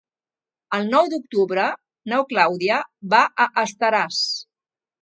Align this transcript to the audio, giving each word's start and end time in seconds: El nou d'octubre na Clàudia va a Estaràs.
El 0.77 0.89
nou 0.93 1.09
d'octubre 1.11 1.67
na 2.15 2.23
Clàudia 2.33 2.81
va 3.17 3.25
a 3.47 3.51
Estaràs. 3.69 4.27